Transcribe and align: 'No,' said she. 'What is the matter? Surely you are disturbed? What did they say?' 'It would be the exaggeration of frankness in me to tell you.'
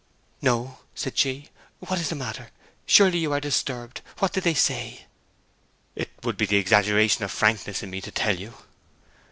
'No,' 0.41 0.79
said 0.95 1.15
she. 1.15 1.49
'What 1.77 1.99
is 1.99 2.09
the 2.09 2.15
matter? 2.15 2.49
Surely 2.87 3.19
you 3.19 3.31
are 3.33 3.39
disturbed? 3.39 4.01
What 4.17 4.33
did 4.33 4.45
they 4.45 4.55
say?' 4.55 5.05
'It 5.95 6.09
would 6.23 6.37
be 6.37 6.47
the 6.47 6.57
exaggeration 6.57 7.23
of 7.23 7.29
frankness 7.29 7.83
in 7.83 7.91
me 7.91 8.01
to 8.01 8.09
tell 8.09 8.39
you.' 8.39 8.55